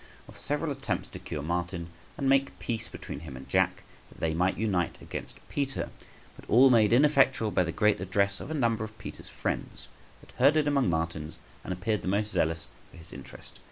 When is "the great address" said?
7.63-8.39